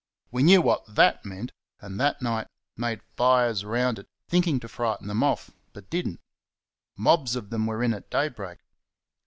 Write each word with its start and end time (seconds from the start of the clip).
We 0.31 0.41
knew 0.41 0.63
what 0.63 0.85
THAT 0.95 1.23
meant, 1.25 1.51
and 1.79 1.99
that 1.99 2.23
night 2.23 2.47
made 2.75 3.03
fires 3.17 3.63
round 3.63 3.99
it, 3.99 4.07
thinking 4.27 4.59
to 4.61 4.67
frighten 4.67 5.07
them 5.07 5.21
off, 5.21 5.51
but 5.73 5.91
did 5.91 6.07
n't 6.07 6.19
mobs 6.97 7.35
of 7.35 7.51
them 7.51 7.67
were 7.67 7.83
in 7.83 7.93
at 7.93 8.09
daybreak. 8.09 8.57